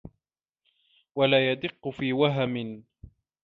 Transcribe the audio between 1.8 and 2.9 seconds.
فِي وَهْمٍ